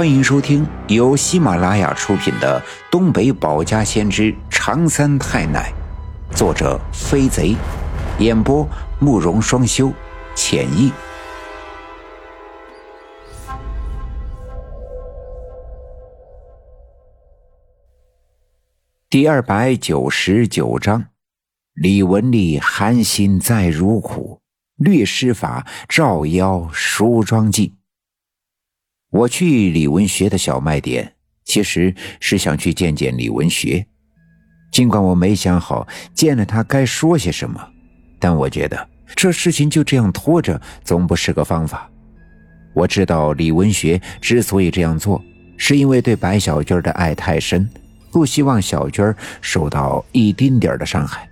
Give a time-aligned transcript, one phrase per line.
[0.00, 2.58] 欢迎收听由喜马拉雅出品的
[2.90, 5.70] 《东北保家先知长三太奶》，
[6.34, 7.54] 作者飞贼，
[8.18, 8.66] 演播
[8.98, 9.92] 慕容双修，
[10.34, 10.90] 浅意。
[19.10, 21.08] 第二百九十九章，
[21.74, 24.40] 李文丽寒心再如苦，
[24.76, 27.74] 律师法照妖梳妆记。
[29.10, 31.14] 我去李文学的小卖店，
[31.44, 33.84] 其实是想去见见李文学。
[34.70, 37.60] 尽管我没想好见了他该说些什么，
[38.20, 41.90] 但我觉得这事情就这样拖着，总不是个方法。
[42.72, 45.20] 我知道李文学之所以这样做，
[45.56, 47.68] 是因为对白小军的爱太深，
[48.12, 49.04] 不希望小军
[49.40, 51.28] 受到一丁点的伤害。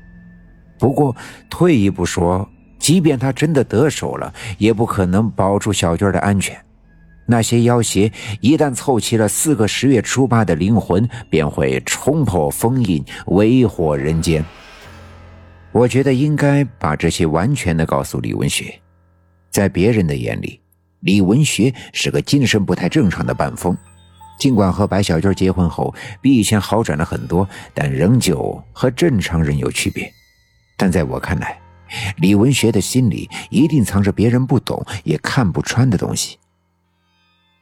[0.80, 1.14] 不过
[1.48, 2.48] 退一步说，
[2.80, 6.60] 即便他真的得手了，也不可能保住小军的安全。
[7.30, 8.10] 那些妖邪
[8.40, 14.42] 一旦凑齐了四个十月初八的灵魂，便会冲破封印，为祸人间。
[15.70, 18.80] 我觉得应该把这些完全的告诉李文学。
[19.50, 20.58] 在别人的眼里，
[21.00, 23.76] 李文学是个精神不太正常的半疯。
[24.38, 30.10] 尽管和白小娟结婚后比以前好转了很多，但仍旧和正常人有区别。
[30.78, 31.60] 但在我看来，
[32.16, 36.38] 李文学的心里一定藏着别人不懂也看不穿的东西。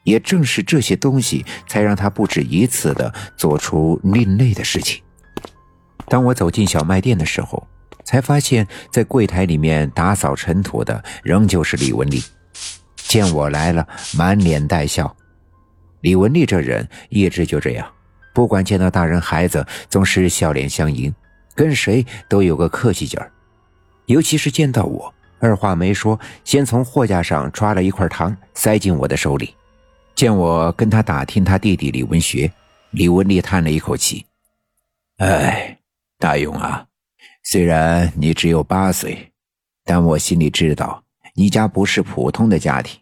[0.07, 5.03] 也正是这些东西，才让他不止一次的做出另类的事情。
[6.09, 7.67] 当我走进小卖店的时候，
[8.05, 12.23] 才发现，在柜台里面打扫尘土的仍旧是李文丽。
[12.97, 15.15] 见我来了，满脸带笑。
[16.03, 17.85] 李文丽这人一直就这样，
[18.33, 21.13] 不管见到大人孩子，总是笑脸相迎，
[21.57, 23.31] 跟谁都有个客气劲儿。
[24.07, 29.57] 尤其是见到我，二话没说，先从货架上抓了一块糖，塞进我的手里。
[30.17, 32.51] 见我跟他打听他弟弟李文学，
[32.91, 34.25] 李文丽叹了一口气
[35.19, 35.77] ：“哎，
[36.19, 36.87] 大勇啊，
[37.45, 39.31] 虽然你只有八岁，
[39.85, 41.05] 但我心里知道
[41.35, 42.99] 你家不是普通的家庭。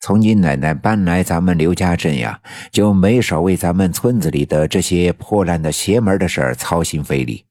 [0.00, 2.40] 从你奶奶搬来咱们刘家镇呀，
[2.70, 7.44] 就没少为咱们村子里的这些破烂的邪门的事儿操心费力。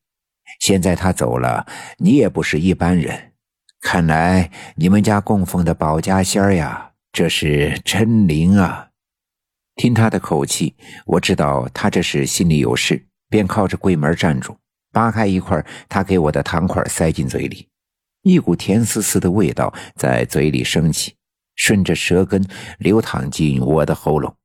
[0.59, 1.67] 现在他走了，
[1.97, 3.33] 你也不是一般人。
[3.79, 8.89] 看来你们家供奉的保家仙儿呀，这是真灵啊！”
[9.75, 10.75] 听他的口气，
[11.05, 14.55] 我知道他这是心里有事，便靠着柜门站住，
[14.91, 17.67] 扒开一块他给我的糖块，塞进嘴里，
[18.21, 21.15] 一股甜丝丝的味道在嘴里升起，
[21.55, 22.45] 顺着舌根
[22.77, 24.35] 流淌进我的喉咙。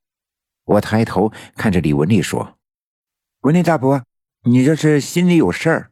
[0.65, 2.59] 我抬头看着李文丽说
[3.43, 4.03] ：“文丽大伯，
[4.45, 5.91] 你这是心里有事儿？”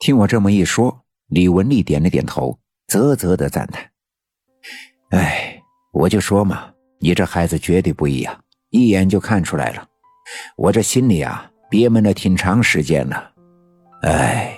[0.00, 3.90] 听我这么一说，李文丽点了点头，啧啧的赞叹
[5.10, 8.32] ：“哎，我就说嘛。”你这孩子绝对不一样，
[8.70, 9.84] 一眼就看出来了。
[10.56, 13.32] 我这心里啊憋闷了挺长时间了。
[14.02, 14.56] 哎，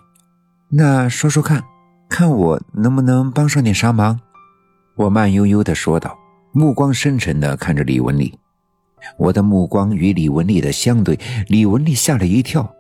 [0.69, 1.65] 那说说看，
[2.11, 4.21] 看我能不能帮上点啥忙？
[4.95, 6.15] 我慢悠悠的说道，
[6.53, 8.39] 目光深沉的看着李文丽。
[9.19, 11.19] 我的目光与李文丽的相对，
[11.49, 12.71] 李文丽吓了一跳。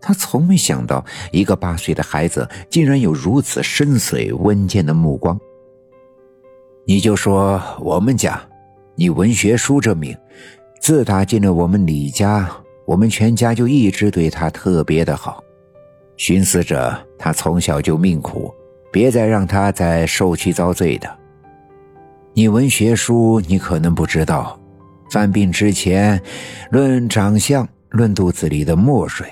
[0.00, 5.38] 她从没想到，一个八岁的孩子竟然有如此深邃温健的目光。
[6.86, 8.42] 你就说我们家。
[8.96, 10.16] 你文学书这命，
[10.80, 12.48] 自打进了我们李家，
[12.86, 15.42] 我们全家就一直对他特别的好。
[16.16, 18.54] 寻思着他从小就命苦，
[18.92, 21.10] 别再让他再受气遭罪的。
[22.34, 24.56] 你文学书，你可能不知道，
[25.10, 26.20] 犯病之前，
[26.70, 29.26] 论长相，论肚子里的墨水，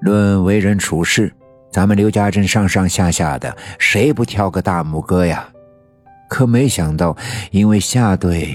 [0.00, 1.32] 论为人处事，
[1.72, 5.48] 咱们刘家镇上上下下的谁不挑个大拇哥呀？
[6.28, 7.16] 可没想到，
[7.50, 8.54] 因为下对。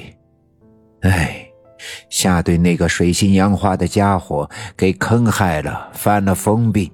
[1.04, 1.46] 哎，
[2.10, 6.90] 夏对那个水性杨花的家伙给坑害了，犯了疯病。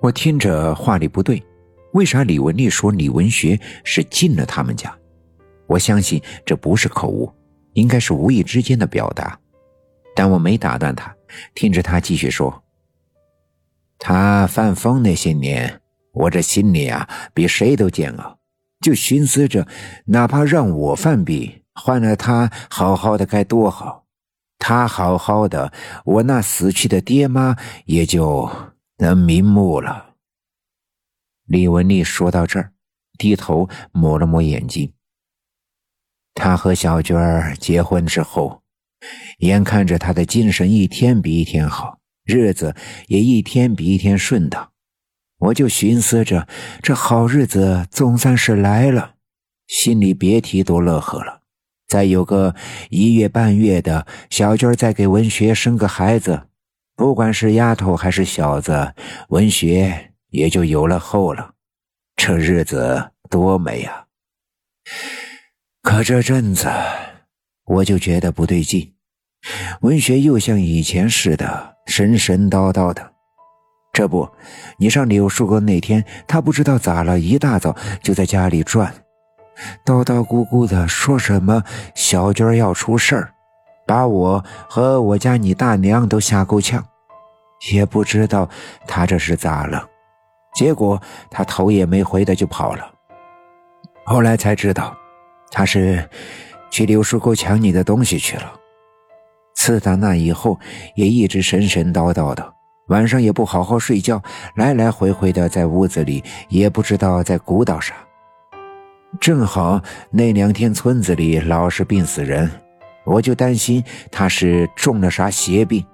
[0.00, 1.42] 我听着话里不对，
[1.92, 4.96] 为啥李文丽说李文学是进了他们家？
[5.66, 7.30] 我相信这不是口误，
[7.74, 9.38] 应该是无意之间的表达。
[10.16, 11.14] 但我没打断他，
[11.54, 12.62] 听着他继续说
[14.00, 15.78] ：“他犯疯那些年，
[16.14, 18.38] 我这心里啊比谁都煎熬，
[18.80, 19.68] 就寻思着，
[20.06, 24.04] 哪怕让我犯病。”换了他好好的该多好，
[24.58, 25.72] 他好好的，
[26.04, 28.50] 我那死去的爹妈也就
[28.98, 30.16] 能瞑目了。
[31.46, 32.72] 李文丽说到这儿，
[33.16, 34.92] 低头抹了抹眼睛。
[36.34, 38.62] 他和小娟儿结婚之后，
[39.38, 42.74] 眼看着他的精神一天比一天好，日子
[43.06, 44.70] 也一天比一天顺当，
[45.38, 46.46] 我就寻思着，
[46.82, 49.14] 这好日子总算是来了，
[49.66, 51.37] 心里别提多乐呵了。
[51.88, 52.54] 再有个
[52.90, 56.42] 一月半月的小娟再给文学生个孩子，
[56.94, 58.94] 不管是丫头还是小子，
[59.30, 61.54] 文学也就有了后了。
[62.14, 64.04] 这日子多美呀！
[65.82, 66.68] 可这阵子，
[67.64, 68.92] 我就觉得不对劲，
[69.80, 73.14] 文学又像以前似的神神叨叨的。
[73.94, 74.28] 这不，
[74.78, 78.92] 你上柳树沟那天，他不知道咋了，一大早就在家里转。
[79.84, 81.62] 叨叨咕咕的说什么
[81.94, 83.32] 小娟要出事儿，
[83.86, 86.84] 把我和我家你大娘都吓够呛，
[87.72, 88.48] 也不知道
[88.86, 89.86] 他这是咋了。
[90.54, 91.00] 结果
[91.30, 92.90] 他头也没回的就跑了。
[94.04, 94.96] 后来才知道，
[95.50, 96.08] 他是
[96.70, 98.52] 去柳树沟抢你的东西去了。
[99.54, 100.58] 自打那以后，
[100.94, 102.54] 也一直神神叨叨的，
[102.88, 104.22] 晚上也不好好睡觉，
[104.54, 107.94] 来来回回的在屋子里，也不知道在鼓捣啥。
[109.20, 112.50] 正好那两天村子里老是病死人，
[113.04, 115.84] 我就担心他是中了啥邪病，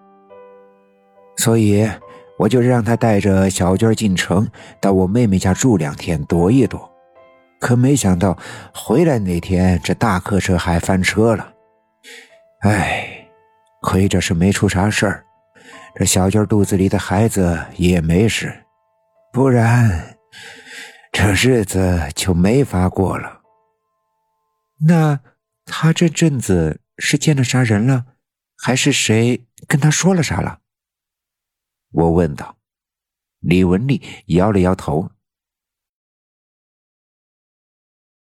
[1.37, 1.89] 所以
[2.39, 4.47] 我就让他带着小娟进城，
[4.81, 6.91] 到我妹妹家住两天躲一躲。
[7.61, 8.37] 可没想到
[8.75, 11.53] 回来那天，这大客车还翻车了。
[12.63, 13.27] 哎，
[13.81, 15.25] 亏着是没出啥事儿，
[15.95, 18.53] 这小娟肚子里的孩子也没事，
[19.33, 20.14] 不然。
[21.17, 23.41] 这日子就没法过了。
[24.81, 25.21] 那
[25.65, 28.05] 他这阵子是见了啥人了，
[28.57, 30.59] 还是谁跟他说了啥了？
[31.93, 32.57] 我问道。
[33.39, 35.13] 李文丽摇了摇头。